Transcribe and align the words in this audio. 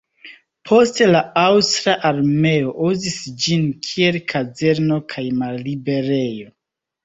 Poste 0.69 1.07
la 1.15 1.21
aŭstra 1.41 1.95
armeo 2.11 2.73
uzis 2.89 3.19
ĝin 3.45 3.69
kiel 3.91 4.21
kazerno 4.35 5.01
kaj 5.15 5.29
malliberejo. 5.45 6.53